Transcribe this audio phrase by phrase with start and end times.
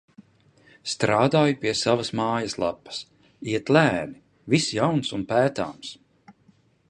[0.93, 3.03] Strādāju pie savas mājaslapas,
[3.53, 4.19] iet lēni,
[4.57, 5.95] viss jauns un pētāms.